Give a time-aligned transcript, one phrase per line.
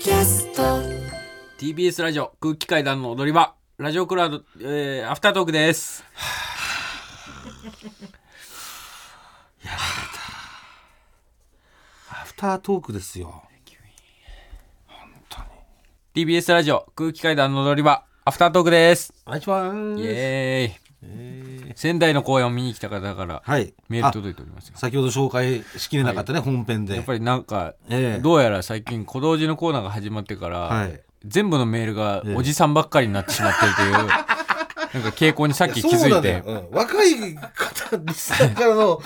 [0.00, 0.62] キャスト。
[1.58, 3.54] TBS ラジオ空気階段の踊り場。
[3.76, 6.02] ラジオクラウド、えー、アフタートークです。
[12.10, 13.42] アフタートークですよ。
[16.14, 19.12] TBS ラジオ空気階段の踊り場アフタートークです。
[19.26, 19.76] お願いします。
[19.76, 20.89] イエーイ
[21.74, 23.72] 仙台の公演を見に来た方からはい。
[23.88, 24.74] メール届いておりますよ。
[24.76, 26.94] 先ほど紹介しきれなかったね、本編で。
[26.94, 28.20] やっぱりなんか、ええ。
[28.20, 31.00] どうやら最近小道寺のコーナーが始まってから、はい。
[31.24, 34.08] 全部のメールがええおじさんばっかりになってしまってるという、
[34.92, 36.42] なんか傾向にさっき気づいて。
[36.44, 36.68] そうん。
[36.70, 39.00] 若い方リスナーからの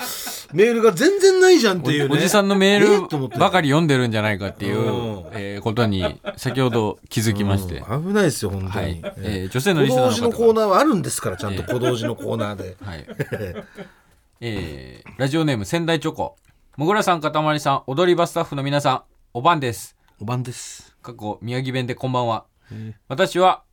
[0.53, 2.15] メールが全然ないじゃんっていうね。
[2.15, 5.25] おじさんのメえールばかり読んでるんじゃないかっていう、うん。
[5.33, 8.07] えーことに先ほど気づきまして、うん。
[8.07, 9.01] 危ないですよ本当に、はい。
[9.03, 9.11] え
[9.43, 11.63] えー女性の小リスナー道寺のの方からコーナーはあるんですからちゃんと。
[11.63, 12.77] 小道寺のコーナーで。
[12.83, 13.05] はい。
[14.41, 16.35] えー、ラジオネーム仙台チョコ。
[16.77, 19.01] もぐらさん、かたまりさん、踊り場スタッフの皆さん、
[19.33, 19.95] おばんです。
[20.21, 20.95] お番です。
[21.01, 22.45] 過去、宮城弁でこんばんは。
[23.07, 23.63] 私は、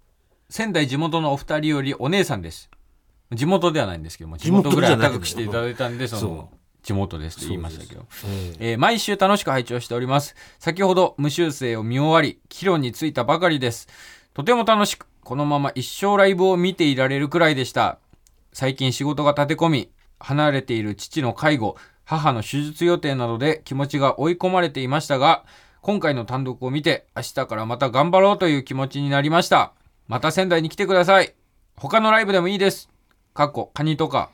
[0.53, 2.69] 仙台地元のお二人よりお姉さんです。
[3.31, 6.50] 地元ではないんですけども、地元ぐらい高くしていただいたんで、そその、
[6.83, 8.05] 地元ですと言いましたけど。
[8.28, 10.36] ええー毎週楽しく拝聴しております。
[10.58, 13.89] 先ほど無修正を見終わり、帰路に着いたばかりです。
[14.34, 17.98] とても楽しく、このまま一生ライブを見ていられるくらいでした。
[18.53, 25.47] 最近仕事が立て込み、離れている父の介護、母の手術予定などで気持ちが追い込まれていましたが、
[25.80, 29.73] 今回の単独を見て、明日からまた頑張ろうという気持ちになりました。
[30.12, 31.34] また仙台に来てください。
[31.74, 32.91] 他のライブでもいいです。
[33.32, 34.28] かっこ、カニとか。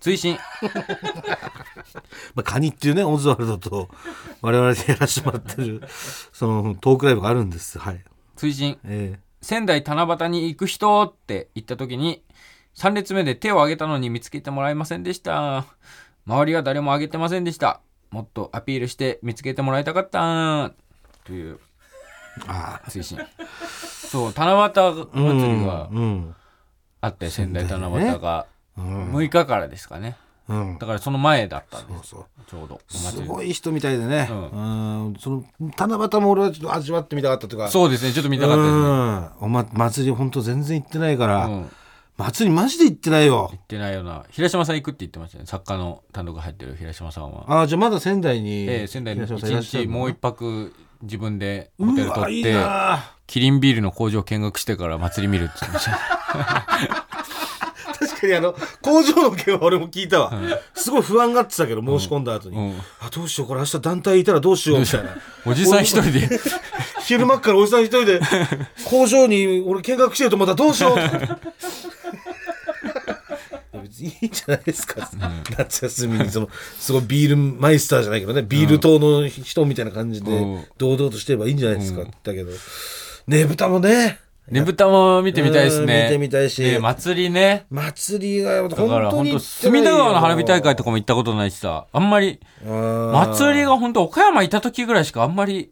[0.00, 0.36] 追伸。
[2.36, 3.88] まあ、カニっていうねオズワルドと
[4.42, 5.82] 我々でやらせてもらってる
[6.30, 8.04] そのトークライブがあるんですはい
[8.36, 8.78] 追伸。
[8.84, 12.22] え仙台七夕に行く人って言った時に
[12.74, 15.64] 3列目で手を挙げたのに見つけてもらえませんでした
[16.26, 20.74] 周りは誰も挙げてませんでしたもっとアピールして見つけてもらいたかった
[21.24, 21.58] という
[22.40, 23.18] えああ推進
[24.12, 26.34] そう七夕祭りがうん
[27.00, 28.46] あって仙台七夕が。
[28.78, 29.12] うん。
[29.14, 30.16] 6日からですかね。
[30.48, 30.78] うん。
[30.78, 32.10] だからその前だったんです。
[32.10, 34.38] そうちょうどおすごい人みたいでね、うう
[35.08, 35.44] ん、その
[35.76, 37.68] 七夕も俺はちょっと味わってみたかったというか。
[37.68, 38.12] そうですね。
[38.12, 38.78] ちょっと見たかったですね。
[38.78, 39.30] うん。
[39.40, 41.70] おま祭り本当全然行ってないから、うん。
[42.18, 43.48] 祭りマジで行ってないよ。
[43.50, 44.24] 行ってないような。
[44.30, 45.46] 平島さん行くって言ってましたね。
[45.46, 47.44] 作家の単独入ってる平島さんは。
[47.48, 53.12] ああじゃあまだ仙台に、ええ仙台に一日もう一泊自分でホテル取ってな。
[53.26, 55.98] キリンビールの工場見学してから祭り見るって言ってました。
[57.98, 60.32] 確かにあの工場の件は俺も聞いたわ、
[60.74, 62.80] すごい不安がってたけど申し込んだ後に、うん。
[63.00, 65.10] あどうしようこれ明日団体いたらどうしようみたいな。
[65.46, 66.28] おじさん一人で。
[67.04, 68.20] 昼間っからおじさん一人で
[68.84, 71.81] 工場に俺見学してると思ったらどうしよう
[74.06, 75.08] いいんじゃないですか、
[75.56, 76.48] 夏休みにその
[76.78, 80.26] すごいビールマイスターじゃないけどねビール党の人みたいな感じうん。
[80.26, 82.02] で堂々としてればいいんじゃないですか。
[82.02, 82.50] って言ったけど
[83.26, 84.18] ねぶたもね。
[84.50, 85.94] ねぶたも見てみたいですね。
[85.94, 86.60] うん見てみたいし。
[86.62, 87.64] ね祭りね。
[87.70, 91.86] 祭りが本だから当に本当隅田川の花火大会とかも行ったことないしさ。
[91.92, 95.70] あんまり祭りが本当岡山いた時ぐらいしかあんまり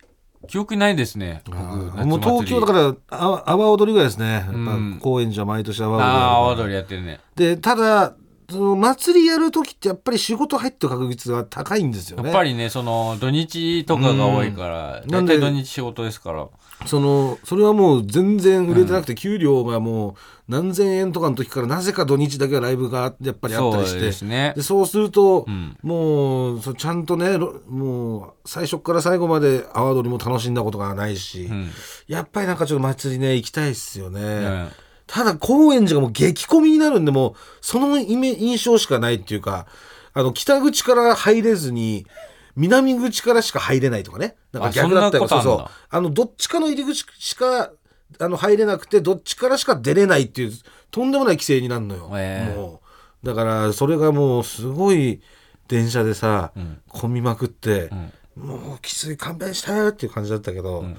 [0.49, 1.43] 記憶にないですね。
[1.49, 4.47] もう東京だからあ阿波踊りぐらいですね。
[4.49, 4.99] うん。
[5.03, 7.19] 高円寺は毎年阿波踊りああ阿波踊りやってるね。
[7.35, 8.15] でただ
[8.51, 12.25] その祭りやる時ってやっぱり仕事入ってる確率が高いんですよね。
[12.25, 15.11] やっぱりねその土日とかが多いから大うん。
[15.11, 16.49] なんで体土日仕事ですから。
[16.87, 20.15] そのそれはもう全然売れてなくて、給料がもう
[20.49, 24.55] 何千円とかの時からなぜか土日だけはライブがやっぱりあったりしそうてですね。
[24.57, 25.77] でそうすると、ん。
[25.83, 31.71] もうそうちゃんとねろもう最初から最後まで阿波踊りも楽しんだことがないし、うん。
[32.09, 34.71] やっぱりなんかちょっと祭りね行きたいっすよね。
[35.15, 39.67] うんただ高円寺がもう激混みになるんでもうそのイメ印象しかないっていうか
[40.13, 42.07] あの北口から入れずに
[42.55, 44.37] 南口からしか入れないとかね。
[44.53, 45.71] なんか逆だったりあそうそう。
[45.89, 47.71] あのどっちかの入り口しか
[48.19, 50.53] あの入れなくてどっちからしか出れないっていう
[50.91, 52.57] とんでもない規制になるのよ、ええ。
[52.57, 52.81] も
[53.23, 53.27] う。
[53.27, 55.21] だからそれがもうすごい
[55.69, 56.53] 電車でさ、
[56.89, 57.91] 混みまくって、
[58.37, 60.97] もうきつい勘弁してっていう感じだったけど、うん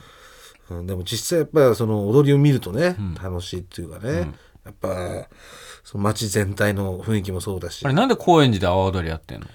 [0.85, 4.31] でも実際やっぱりその踊りを見るとね、楽しいっていうかね、
[4.65, 5.27] やっぱ
[5.83, 7.85] その街全体の雰囲気もそうだし。
[7.85, 9.47] あれなんで高円寺で阿波踊りやってんの？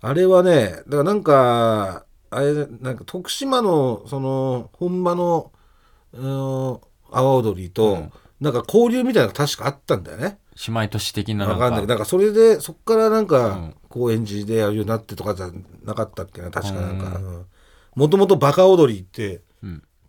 [0.00, 5.52] あれはねだからなんかあれなんか徳島のその本場の
[6.12, 6.80] うん
[7.10, 10.38] 阿波踊りと、なんか交流みたいなのが確かあったんだよね。
[10.66, 11.64] 姉妹都市的ななんか。
[11.64, 11.80] わかんない。
[11.82, 15.50] けどなんかそれでそっからなんか高円寺でやるようになってとかじゃ
[15.84, 17.20] なかったっけな確かなんか。
[17.94, 19.40] もともとバカ踊りってん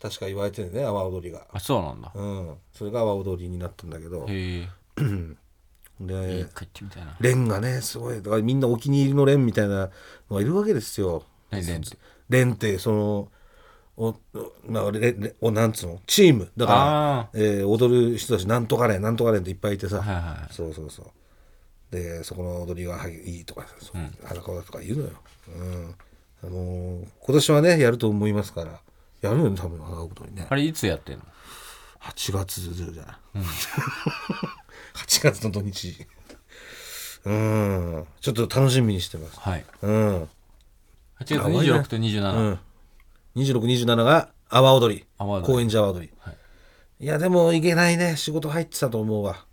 [0.07, 2.11] 確か言われてるね阿波踊りが、あそうなんだ。
[2.13, 4.25] うん、それが阿波踊りになったんだけど。
[4.29, 4.67] へえ。
[5.99, 6.43] でい
[6.97, 7.17] な。
[7.21, 8.17] レンがねすごい。
[8.21, 9.89] だからみんなお気に入りのレンみたいな
[10.29, 11.23] のがいるわけですよ。
[11.51, 11.97] 何レンって？
[12.29, 13.27] レンってその
[13.97, 14.15] おお
[14.67, 16.01] まあ、レレおなんつうの？
[16.05, 16.51] チーム。
[16.57, 21.05] だからあ、えー踊る人たちなんとか連なんとか連っていっぱいいてさ、はいはいそうそうそう。
[21.91, 25.09] でそこの踊りがはいいいとかそうあらこだとか言うのよ、
[25.47, 25.95] うん。
[26.43, 28.81] あのー今年はねやると思いますから
[29.21, 30.47] やるよね多分花踊りね。
[30.49, 31.23] あれいつやってんの
[32.01, 33.15] ？8月じゃない、
[34.95, 36.05] 8月の土日。
[37.25, 38.07] うん。
[38.21, 39.39] ちょっと楽しみにしてます。
[39.39, 39.65] はい。
[39.81, 40.23] うん。
[40.23, 40.27] 8
[41.19, 42.59] 月26と27、うん、
[43.41, 45.05] 2627が阿波踊り。
[45.17, 45.47] 阿波踊り。
[45.47, 46.35] 高円寺阿波踊り、はい。
[46.99, 48.15] い、やでもいけないね。
[48.17, 49.45] 仕事入ってたと思うわ。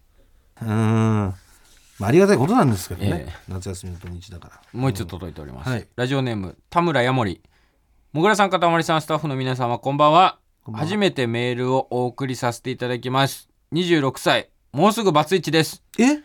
[0.61, 4.81] うん、まあ、ありがたいことなんですけどね、え夏休みの土日だから。
[4.81, 5.89] もう一つ届いております、はい。
[5.97, 7.41] ラジオネーム田村ヤモリ
[8.13, 10.39] もぐらさんかたまりさんスタッフの皆様こんばんは。
[10.75, 13.49] 初めてメールをお送りさせていただきます。
[13.73, 14.51] 26歳。
[14.71, 15.83] もうすぐバツイチです。
[15.99, 16.19] え？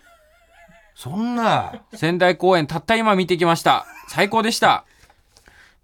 [0.96, 1.86] そんな。
[1.94, 3.86] 仙台公演たった今見てきました。
[4.10, 4.84] 最高でした。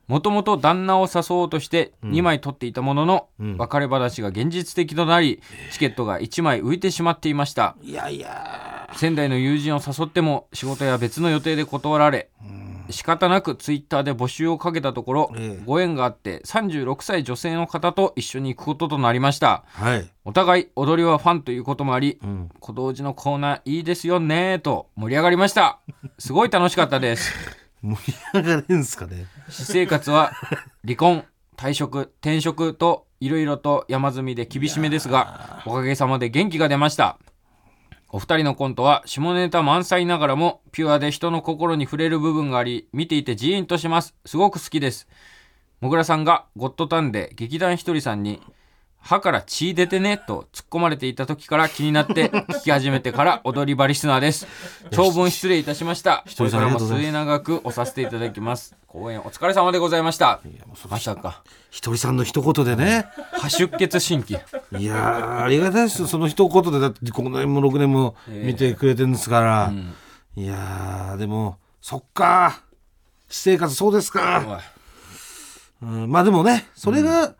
[0.09, 3.57] もともと旦那を誘おうとして2枚取っていたものの、うん。
[3.57, 5.41] 別れ話が現実的となり
[5.71, 7.77] チケットが1枚浮いてしまっていました。
[7.81, 12.29] いやいや仙台の友人を誘っても仕事や別の予定で断られ
[12.89, 15.63] 仕方なくツイッターで募集をかけたところ、ええ。
[15.65, 19.63] ご縁があって36歳女性の方と一緒に行くこととなりました。
[19.67, 25.79] はい、お互い踊りはファンということもありうん、小道寺のコーナーいいですよねと盛り上がりました。
[26.19, 27.33] すごい楽しかったです。
[27.81, 29.27] 盛り上がれんすかね。
[29.49, 30.31] 私生活は
[30.83, 31.25] 離婚
[31.57, 37.17] 退職転職といろいろと山積みで厳しめですがおかげさまで元気が出ました
[38.15, 44.13] お二人のコントは下ネタ満載ながらもピュアで人の心に触れる部分があり見ていてジーンとします。
[44.23, 45.07] すごく好きです。
[45.81, 48.39] もぐらさんがゴッドタンで劇団ひとりさんに
[49.03, 54.47] 歯から血出てねと突っ込まれていた時から気になって 聞き始めてから踊り場リスナーです。
[54.91, 56.23] 長文失礼いたしました。
[56.37, 58.75] これからも末永くおさせていただきます。
[58.87, 60.39] 公演お疲れ様でございました。
[60.89, 61.43] まさか。
[61.69, 63.07] ひとりさんの一言でね。
[63.33, 64.41] 歯出血新規
[64.79, 66.01] いやーありがたいです。
[66.01, 69.93] よその一言でだって5年も6年も見てくれてるんですから、ん。
[70.35, 72.61] いやーでもそっか。
[73.27, 74.61] 私生活そうですか、
[75.81, 77.33] うん、まあでもねそれが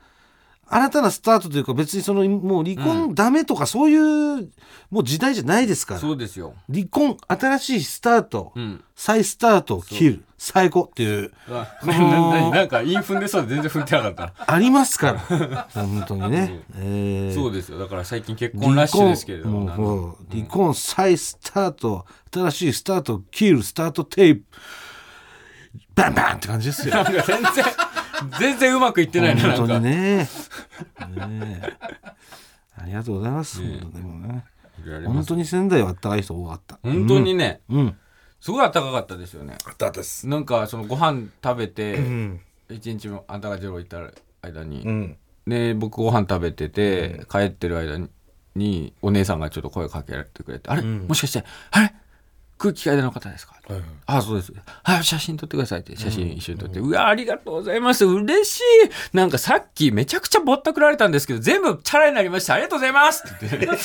[0.74, 4.50] 新たなスタートというか別にそのもう離婚ダメとかそういう
[4.90, 6.54] もう時代じゃないですから、そうですよ。
[6.72, 8.84] 離婚新しいスタート、うん。
[8.96, 10.24] 再スタートを切る。
[10.38, 10.82] 最高。
[10.82, 11.32] っていう。
[11.50, 11.68] あ
[12.54, 14.54] なんかインフンでそうで全然踏んでなかった。
[14.54, 15.68] ありますから。
[15.74, 17.36] 本当にね、えー。
[17.36, 17.80] そうですよ。
[17.80, 20.18] だから最近結婚ラッシュですけれども。
[20.32, 24.44] 離婚再スタート新しいスタートを切るスタートテープ。
[25.96, 27.04] バンバンって感じですよ。
[27.04, 27.66] 全然
[28.40, 30.18] 全然うまくいってないなな本当にね。
[30.18, 30.28] ね
[31.00, 31.78] え。
[32.76, 34.46] ありがとうございます、本当でもね。
[35.06, 36.80] 本当に仙台はあったかい人多かった。
[36.84, 37.98] 本当にね、うん。
[38.42, 39.58] すごい暖かかったですよね。
[39.66, 40.28] あっです。
[40.28, 42.42] なんかそのご飯食べてうん。
[42.70, 44.00] 一日もあんたがジェロ行った
[44.42, 45.18] 間に、うん。
[45.48, 48.08] で僕ご飯食べてて、帰ってる間
[48.56, 51.08] にお姉さんがちょっと声かけられてくれて「あれ、ん。
[51.08, 51.94] もしかしてあれ？
[52.64, 53.90] 空気階段の方ですか?」はいはい。
[54.06, 54.54] あそうです。
[54.84, 58.06] はい、写真撮ってくださいって、写真一緒に撮って、うわ、ありがとうございます。
[58.06, 58.62] 嬉しい。
[59.16, 62.56] なんかさっきめちゃくちゃぼったくられたんですけど、全部チャラになりました。
[62.56, 63.24] ありがとうございます。
[63.26, 63.78] って言って。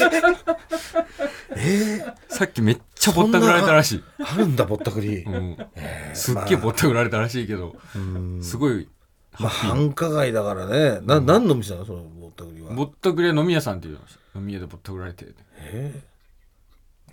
[2.29, 4.05] さっきめっちゃぼったくられたらしい。
[4.19, 5.57] あるんだぼったくり、うん、
[6.15, 7.77] すっげえぼったくられたらしいけど、
[8.43, 8.89] すごい、
[9.39, 11.01] まあ繁華街だからね。
[11.03, 12.75] な、何の店なのそのぼったくりは？
[12.75, 14.01] ぼったくりは飲み屋さんっていうの。
[14.35, 16.03] 飲み屋でぼったくられて、え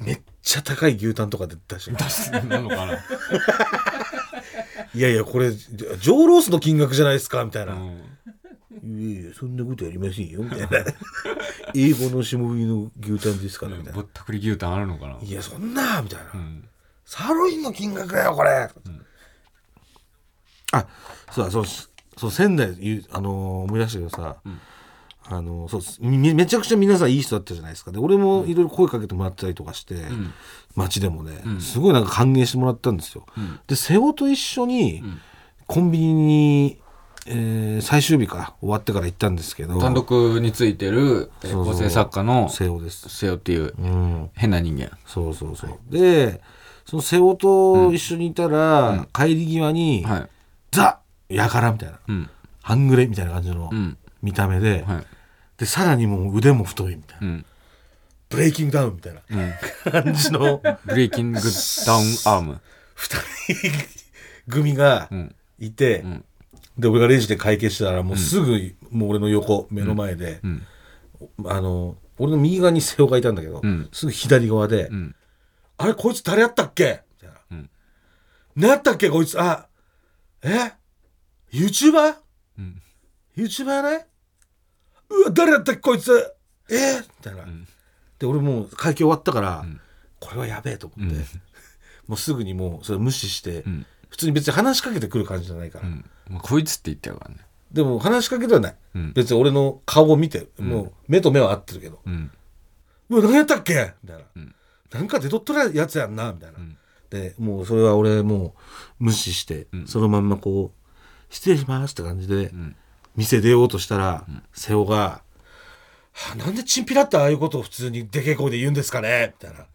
[0.01, 0.05] ー。
[0.05, 1.91] めっちゃ高い牛タンとかで出して
[2.39, 2.47] る。
[2.47, 2.93] なのかな？
[4.93, 5.51] いやいやこれ
[5.99, 7.43] 上ロースの金額じゃないですか？
[7.43, 7.97] みたいな、うん。
[8.83, 10.67] いやいやそんなことやりませんよみたいな。
[11.73, 15.17] 英語の霜降りの牛タンですからみたいな、ぼったくり牛タンあるのかな？
[15.21, 16.69] いやそんなみたいな、うん。
[17.05, 18.69] サーロインの金額だよこれ、
[20.71, 20.87] あ
[21.31, 21.65] そうだそう
[22.17, 22.69] そう仙台
[23.11, 24.37] あのー思い出したけどさ、
[25.27, 27.91] あのーそうめめちゃくちゃ皆さんいい人だったじゃないですか。
[27.91, 29.95] で俺もいろいろ声かけてもらったりとかして、
[30.75, 33.25] 街でもね、すごいなんか歓迎してもらったんですよ、
[33.67, 35.03] で瀬尾と一緒に
[35.65, 36.79] コンビニに、
[37.27, 43.09] えー最終日か終わってから行ったんですけど単独についてる構成作家の瀬尾です。
[43.09, 44.29] 瀬尾っていううん。
[44.35, 44.91] 変な人間。
[45.07, 45.79] そうそうそう。
[45.89, 46.39] で、
[46.85, 50.29] その瀬尾と一緒にいたら、帰り際に、はい。
[50.71, 52.29] ザ・やからみたいな、うん。
[52.61, 53.97] 半グレみたいな感じのうん。
[54.21, 55.05] 見た目で、はい。
[55.57, 57.45] で、さらにもう腕も太いみたいな、うん。
[58.29, 59.53] ブレイキングダウンみたいなうん。
[59.91, 61.49] 感じのブレイキングダウン
[62.25, 62.61] アーム。
[62.95, 65.35] 二人組がうん。
[65.59, 66.25] いて、ん
[66.77, 70.67] で、俺がレジで会計してたら、もうすぐ、もう俺の横、目の前で、うん。
[71.45, 75.15] あの、俺の右側に瀬尾がいたんだけど、うんすぐ左側で、うん。
[75.77, 77.01] あれこいつ誰やったっけ？
[77.21, 77.35] みたいな。
[77.51, 77.69] うん
[78.57, 79.39] 何やったっけこいつ。
[79.39, 79.67] あ、
[80.41, 80.71] え
[81.51, 82.15] ?YouTuber?
[82.57, 82.81] うん。
[83.37, 84.05] YouTuber やない？
[85.09, 86.33] うわ誰だったっけこいつ。
[86.69, 87.67] えー、みたいな、ん。
[88.19, 89.79] で俺もう会計終わったから、ん。
[90.19, 91.25] これはやべえと思って、うん。
[92.07, 93.85] もうすぐにもうそれ無視して、うん。
[94.09, 96.05] 普通に別に話しかけてくる感じじゃないから、うん。
[96.29, 97.41] もうこいつって言ってやるからね。
[97.71, 99.13] でも話しかけてはない、うん。
[99.13, 102.01] 別に俺の顔を見て、もう目と目は合ってるけど。
[102.05, 102.31] うん
[103.09, 104.55] 「うわ何やったっけ?」みたいな、うん。
[104.91, 106.77] なんか出とっとるやつやんな」みたいな、ん。
[107.09, 108.55] でもうそれは俺も
[108.99, 109.85] う無視して、ん。
[109.87, 110.93] そのまんまこう
[111.29, 112.75] 「失礼します」って感じで、ん
[113.15, 115.21] 店出ようとしたら、瀬尾が、
[116.15, 119.65] はあ「なんでチンピラってああいうことを普通にでけえ声で言うんですかね?」みたいな「や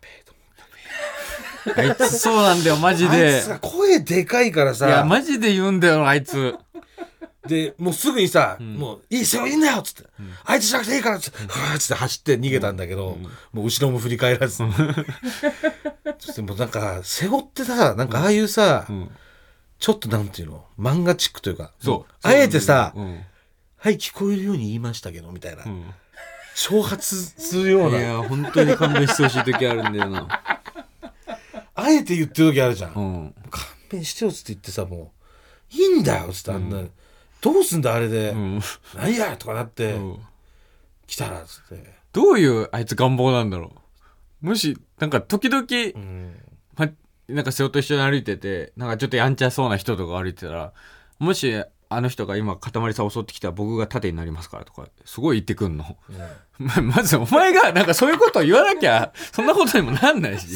[0.00, 0.40] べえ」と思
[1.72, 1.82] って。
[1.82, 6.54] あいつそうなんだよマジあでいつさ声でかいからいやさマジで言うんだよあいつ。
[7.46, 10.04] でもうすぐにさ「もういい瀬尾いいんだよ」っつって、
[10.44, 13.18] あいつじゃなくていいから」っつって「はあ」っつって走って逃げたんだけど、
[13.52, 14.56] もう後ろも振り返らず。
[16.18, 19.10] そしてもうなんか瀬尾ってさなんかああいうさ、ん
[19.84, 20.64] ちょっとなんていうの？
[20.78, 21.70] 漫画チックというか。
[21.78, 22.12] そう。
[22.22, 23.20] あえてさ、うん
[23.76, 25.84] はい聞こえるように言いましたけどみたいな、うん。
[26.56, 30.40] 挑発するよういなや本当に勘弁してほしい時あるんだよな。
[31.74, 33.34] あえて言ってる時あるじゃん、うん。
[33.50, 35.12] 勘弁してよっつって言ってさも
[35.70, 36.80] ういいんだよっつってあんな、
[37.42, 38.60] どうすんだあれで、うん。
[38.94, 40.18] なんやとかなって、うん。
[41.06, 43.70] 来たらっつって、どういうあいつ願望なんだろ
[44.42, 44.46] う。
[44.46, 46.40] もしなんか時々うん。
[46.74, 46.88] ま、
[47.28, 50.72] なんか瀬尾と一緒に歩いててなんかちょっとやんちゃそうな人とか歩いてたら
[51.18, 51.54] もし
[51.88, 55.96] あの人が今塊さん襲ってきたら僕が盾になりますからとかすごい言ってくんの。
[56.58, 60.48] ま まずお前がなんかそういうことを言わなきゃそんなことにもなんないし。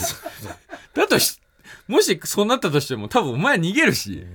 [0.94, 1.40] だとし
[1.87, 4.26] もしそうなったとしても多分お前逃げるし。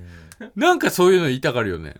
[0.55, 1.95] なんかそういうの言いたがるよね。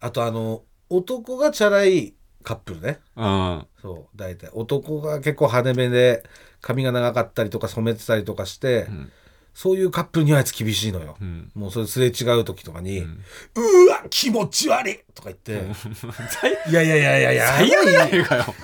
[0.00, 3.00] あとあの男がチャラいカップルね。
[3.16, 3.66] うん。
[3.80, 4.50] そう大体。
[4.52, 6.24] 男が結構派手めで
[6.60, 9.10] 髪が長かったりとか染めてたりとかして、ん
[9.54, 11.50] そういうカップルにはあいつ厳しいのよ、ん。
[11.54, 13.00] もうそれすれ違う時とかに
[13.54, 15.66] 「うわ気持ち悪い!」とか言って
[16.70, 18.54] 「いやいやいやいやいや最悪じゃねえかよ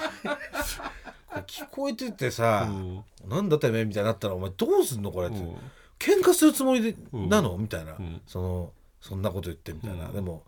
[1.46, 5.38] 聞こえててさうん「なんだてめえ」みたいになったらお前どうすんのこれって。
[5.38, 5.56] うん。
[5.98, 7.28] 喧嘩するつもりでうん。
[7.28, 7.56] なの？
[7.58, 8.22] みたいな、ん。
[8.26, 10.44] そのそんなこと言ってみたいな、でも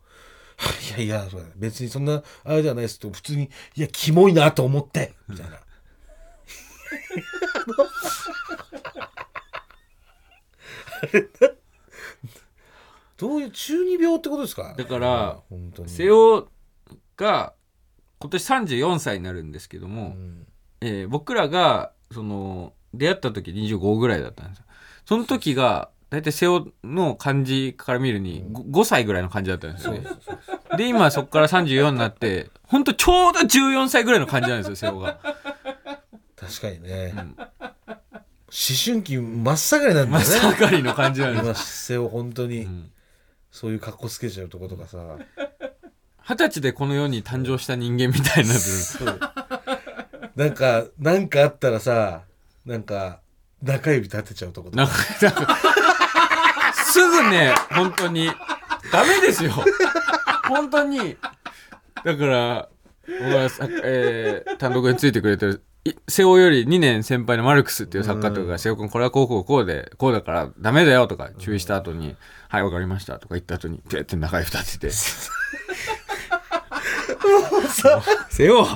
[0.89, 5.15] いやいや別にそんなあれじゃないですと普通にいやキモいなと思って。
[5.29, 5.59] みたいな。
[13.17, 14.75] どういう中二病ってことですか？
[14.77, 15.89] だから本当に。
[15.89, 16.49] 瀬尾
[17.17, 17.53] が
[18.19, 20.47] 今年34歳になるんですけども、うん。
[20.81, 24.65] えー僕らがその出会った時25ぐらいだったんですよ。
[25.05, 29.93] その時が大体瀬尾の感じから見るに 5, 5歳ぐらいの感じだったんですよ。
[29.93, 30.03] ね
[30.79, 35.19] で今そこから34になって本当ちょうど14歳ぐらいの感じなんですよ瀬尾が。
[36.37, 37.35] 確かにね、思
[38.51, 42.91] 春期真っ盛りなんだ真っよね盛りの感じなんです今姿勢を本当に、ん。
[43.51, 44.99] そういう格好つけちゃうとことかさ。
[46.23, 48.55] 二十歳でこの世に誕生した人間みたいにな
[50.37, 52.23] なんかなんかあったらさ
[52.65, 53.21] なんか
[53.63, 54.87] 中指立てちゃうとことか。
[56.75, 58.31] すぐね本当に
[58.93, 59.53] ダメですよ。
[60.49, 61.17] 本当に。
[62.05, 62.69] だから
[63.07, 65.70] 僕はさ、えー単独についてくれてるい
[66.09, 72.17] 瀬尾より2年先輩のマルクスっていう作家とかが「瀬尾君これはこうこうこうでこうだからダメだよ」とか注意した後に
[72.49, 74.89] 「はいわかりました」とか言った後にピュッて中指立て。
[74.89, 74.93] て
[78.29, 78.67] 瀬尾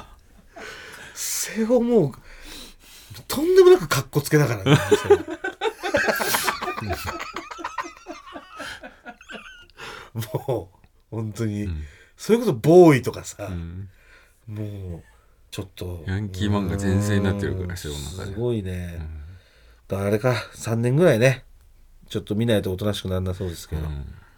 [1.15, 2.13] 背をもう
[3.29, 4.79] とんでもなく格好つけながらね
[10.15, 11.69] もう本当に、
[12.17, 13.89] それこそボーイとかさ、うん。
[14.47, 15.03] もう
[15.55, 16.03] ちょっと。
[16.09, 18.99] ヤンキー漫画全盛になってるからうん背負う中ですごいね、
[19.87, 21.45] だからあれか3年ぐらいね。
[22.09, 23.83] ちょっと見ないとおとなしくならなそうですけど、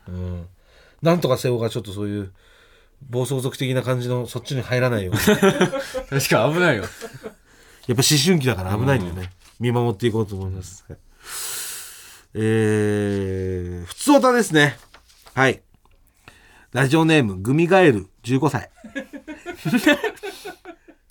[0.08, 0.46] うん。
[1.00, 2.32] なんとか瀬尾がちょっとそういう
[3.08, 5.20] 暴走族的な感じのそっちに入らないように。
[5.26, 5.80] やっぱ
[6.20, 6.84] 確か危ないよ。
[7.88, 10.84] 思春期だから危ないんでね、見守っていこうと思います、
[12.34, 14.76] えー、普通歌ですね。
[15.32, 15.62] はい。
[16.72, 18.70] ラジオネームグミガエル15歳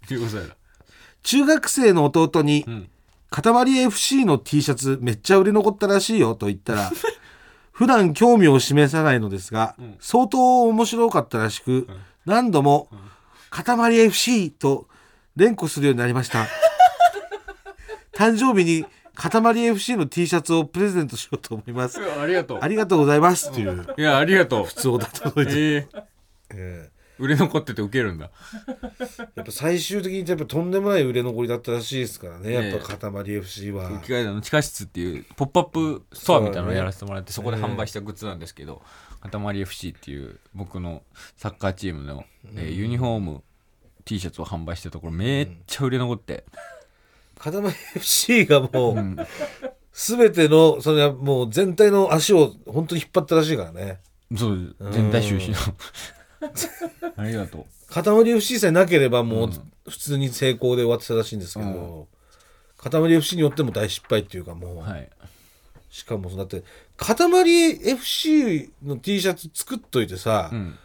[0.08, 0.56] 15歳だ
[1.24, 2.90] 中学生の弟にん
[3.32, 6.92] 「塊 FC の T シャツめっちゃ売れ残ったらしいよ」と言ったら
[7.72, 11.90] 普段興味を示さないのですが、相当面白かったらしく、
[12.26, 12.88] 何度も
[13.52, 14.88] 「塊 FC」と
[15.36, 16.48] 連呼するようになりました。
[18.16, 18.86] 誕生日に
[19.16, 22.00] 塊 FC の T シャツをプレゼントしようと思います。
[22.00, 22.60] ありがとう。
[22.62, 23.86] ありがとうございますという。
[23.98, 24.66] いやありがとう。
[24.66, 25.88] 普通を届いて、ええ
[26.52, 28.30] え売れ残っててウケるんだ。
[28.30, 32.54] ー やっぱ最終的にやっぱとんでもない売れ残りだったらしいですからね。
[32.54, 38.82] やっぱえ塊 FC は、空気階段の地下室っていうポッポップアップストアみたいなのをやらせてもらってそこで販売したグッズなんですけど
[39.22, 41.04] 塊 FC っていう僕の
[41.38, 43.44] サッカーチームの、えーユニフォーム
[44.04, 46.46] T シャツを販売してたところめっちゃ売れ残って、
[47.40, 47.54] 塊
[47.96, 49.28] FC がもう、
[49.94, 54.00] 全てのそれはもう全体の足を本当に引っ張ったらしいからね。
[54.36, 55.58] そう全体収支の
[57.18, 57.66] ありがとう。
[57.90, 59.52] 塊 FC さえなければもう
[59.90, 62.08] 普通に成功で終わってたらしいんですけど、
[62.78, 65.10] 塊 FC によっても大失敗っていうかもう、はい。
[65.90, 66.64] しかもだって
[66.98, 70.78] 塊 FC の T シャツ作っといてさ、うん。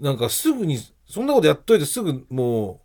[0.00, 2.80] なんかすぐにそんなことやっといてすぐも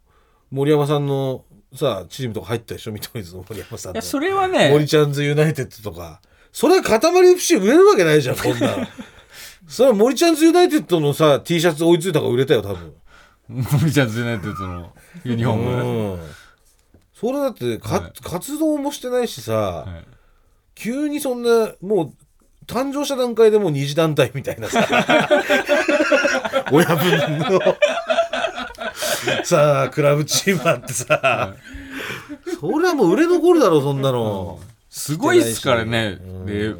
[0.52, 2.92] う森山さんのさチームとか入ったでしょ？
[2.92, 3.96] 見取り図の森山さんの。
[3.96, 6.22] いやそれはね森ちゃんズユナイテッドとか。
[6.52, 7.00] それ塊
[7.34, 8.88] FC 売れるわけないじゃんこんな
[9.68, 12.94] それは森ちゃんズユナイテッドのさ T シャツ追いついたから売れたよ多分。
[13.50, 14.94] 森ちゃんズユナイテッドの
[15.24, 16.20] ユニフォーム、うん。
[17.14, 18.12] それだってか、はい。
[18.22, 20.06] 活動もしてないしさ、はい。
[20.76, 22.14] 急にそんなもう
[22.66, 24.86] 誕生した段階でもう二次団体みたいなさ。
[26.72, 27.60] 親分の。
[29.44, 31.56] さあクラブチームあってさ、
[32.60, 34.60] それはもう売れ残るだろそんなの、
[34.90, 36.46] すごいっすからね、うん。
[36.46, 36.74] で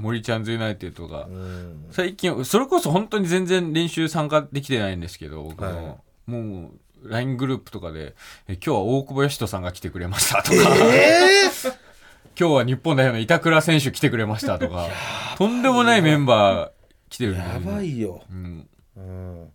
[0.00, 1.86] 森ちゃんズユナイテッドが、うん。
[1.90, 6.70] 最近それこそ本当に全然練習参加できてないんですけど僕の、はも
[7.02, 8.14] う LINE グループとかで
[8.48, 10.56] え「今日は大久保嘉人さんが来てくれました」とか、
[10.92, 11.44] え
[12.38, 14.88] 今日は日本代表の板倉選手来てくれました」とか。
[15.36, 16.70] とんでもないメンバー
[17.08, 19.52] 来てるやばいよ、うん、うん。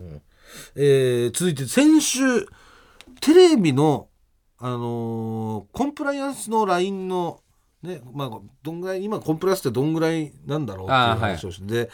[0.00, 0.22] うん。
[0.76, 2.46] えー続いて先週
[3.20, 4.08] テレビの、
[4.58, 7.41] あのーコンプライアンスの LINE の
[7.82, 8.30] ねまあ、
[8.62, 11.90] どんぐらい今コンプライアンスってどんぐらいなんだろうっていう話をして、で、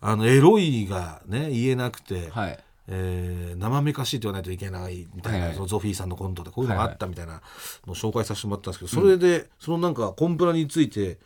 [0.00, 2.58] あのエロいがね言えなくて、はい。
[2.92, 7.40] えー生めかしいと言わないといけないみたいな、はいゾフィーさんのコントでこういうのがあったみたいな
[7.86, 11.18] のを紹介させてもらったんですけど、それでそのなんかコンプラについて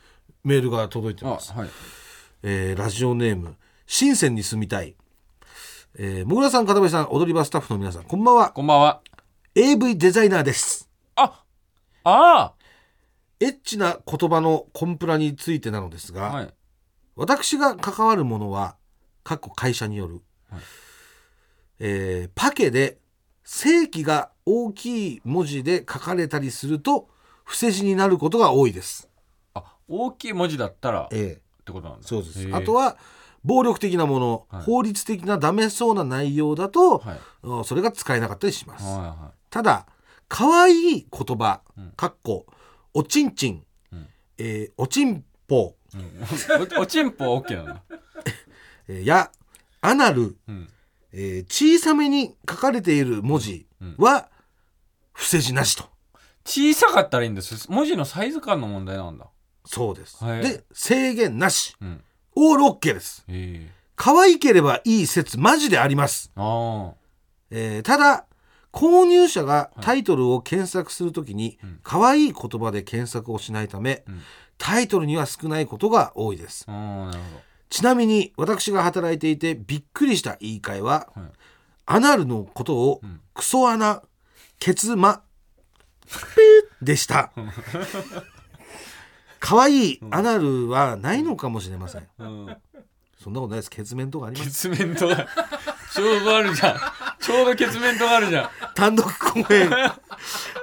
[0.43, 1.51] メールが届いてあます。
[1.53, 1.69] はい。
[2.43, 3.55] えーラジオネーム
[3.87, 4.95] 深センに住みたい、
[5.97, 8.51] えー、もぐらさん片林さん踊り場スタッフの皆さんこんばんは。
[8.51, 9.01] こんばんは。
[9.55, 10.89] AV デザイナーです。
[11.15, 11.43] あ
[12.03, 12.53] あ
[13.39, 16.53] エッチな言葉のコンプラについてなのですが、あはい。
[17.15, 18.75] 私が関わるものは
[19.23, 20.61] 過去会社による、はい。
[21.79, 22.97] えーパケで
[23.43, 27.09] 正規が大きい文字で書かれたりすると
[27.43, 29.07] 伏せ字になることが多いです、
[29.53, 31.41] あ大きい文字だったらっえ。
[31.63, 32.49] てことなんだーそうです。
[32.53, 32.97] あとは
[33.43, 34.63] 暴力的なもの、はい。
[34.63, 37.19] 法律的なダメそうな内容だと、はい。
[37.43, 39.85] うんそれが使えなかったりします、はいはただ
[40.27, 41.91] 可愛い言葉うん。
[41.95, 42.45] かっこ
[42.97, 45.75] おちんちん、うんえーおちんぽ、お
[46.81, 47.61] おちんぽは OK な。
[47.63, 47.83] ん だ
[48.87, 49.29] えーや
[49.81, 50.69] アナル、うん
[51.11, 54.29] えー小さめに書かれている文字は
[55.13, 55.89] 伏せ字なしと。
[56.45, 57.69] 小さかったらいいんです。
[57.69, 59.27] 文字のサイズ感の問題なんだ。
[59.65, 61.75] そうです、はいで制限なし。
[61.81, 62.03] うん。
[62.35, 63.25] オールオッケーです。
[63.27, 66.93] ええ可愛ければいい説マジであります、あ
[67.49, 68.25] えーただ
[68.75, 71.79] 購入者がタイトルを検索するときにうん。
[71.81, 74.21] 可愛い言葉で検索をしないため、うん。
[74.57, 76.67] タイトルには少ないことが多いです。
[77.69, 81.25] ちなみに私が働いていてびっくりした言い換えは、はい。
[81.85, 83.21] アナルのことを、ん。
[83.33, 84.03] クソ穴
[84.59, 85.23] ケツマ
[86.05, 87.31] ピーでした。
[89.39, 92.57] 可愛いアナルはないのかもしれません、ど、うん、
[93.21, 93.69] そんなことないです。
[93.69, 94.69] ケツメントがあります。
[94.69, 95.27] 血面とが
[95.93, 96.75] ちょうどあるじゃん
[97.19, 98.49] ちょうど血面とがあるじゃん。
[98.75, 99.69] 単独公演。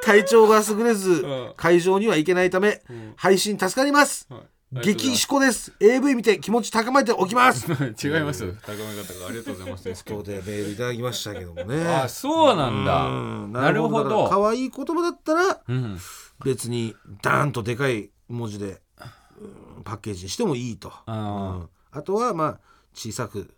[0.03, 1.53] 体調が優れず、うん。
[1.57, 3.15] 会場には行けないため、ん。
[3.17, 4.43] 配信助かります、はい。
[4.83, 5.73] 激しこです。
[5.81, 7.71] AV 見て気持ち高めておきます。
[7.71, 8.55] 違いますよ。
[8.62, 11.87] 高め方がありがとうございますですけどでメールいただきましたけどもね。
[11.87, 13.05] あそうなんだ。
[13.05, 13.11] う
[13.49, 13.53] ん。
[13.53, 15.99] なるほから可愛い言葉だったらうん。
[16.45, 20.93] 別にダーンとでかい文字で、うんパッケージにしてもいいと。
[21.07, 21.69] あ
[22.05, 22.61] とはまあ
[22.95, 23.53] 小さくか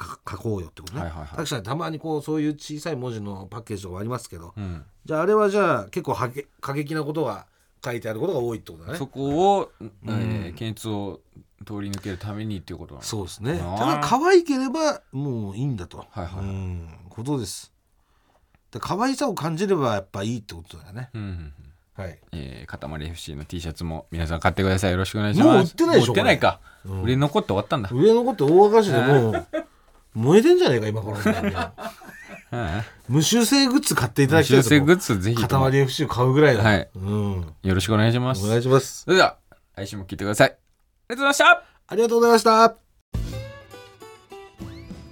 [0.00, 1.28] 書こうよってことね、はいはいはい。
[1.36, 4.84] 確かにたまにこうそういう小さい文字のパッケージとかありますけど、うん。
[5.04, 7.46] じゃああれはじゃあ結構はけ過激なことが
[7.84, 8.98] 書いてあることが多いってことだね。
[8.98, 11.20] そこを、えー検閲を
[11.66, 13.58] 通り抜けるためにっていうことなのそうですね。
[13.58, 17.72] ただ可愛ければもういいんだと、はいはいうんことです。
[18.70, 21.10] で可愛さを感じればやっぱいいってことだよね。
[21.14, 21.52] うんうんうん。
[22.02, 22.18] はい。
[22.32, 24.92] えー、塊 FC の T シャツも皆さん買ってください。
[24.92, 25.48] よろしくお願いします。
[25.48, 29.46] もう売ってないでしょ売ってないか、うん売れ残って終わったんだ、上の子って大赤字でもう
[30.14, 31.18] 燃えてんじゃねえか今この
[33.08, 35.70] 無修正グッズ買っていただきたい修正グッズズぜひとも。
[35.70, 36.62] 塊 FC を買うぐらいだ。
[36.62, 36.88] はい。
[36.94, 37.54] うん。
[37.62, 38.44] よろしくお願いします。
[38.44, 39.02] お願いします。
[39.02, 39.36] それでは
[39.76, 40.50] 来週も聞いてください。
[40.50, 40.52] あ
[41.14, 41.62] りがとうございました。
[41.86, 42.76] ありがとうございました。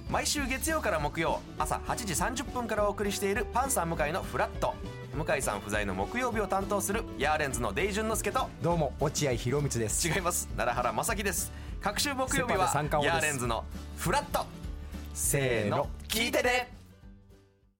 [0.09, 4.73] 毎週月曜から木曜朝8時30分からお送りしているパンサー向井のフラット。
[5.13, 10.07] 向井さん不在の木曜日を担当するヤーレンズのデイジュンの之介とどうも落合博満です。
[10.07, 10.47] 違います。
[10.55, 11.51] 奈良原正樹です。
[11.81, 13.25] 各週木曜日はセパで三冠王です。
[13.25, 13.65] ヤーレンズの
[13.97, 14.45] フラット
[15.19, 16.76] せーの聞いてね。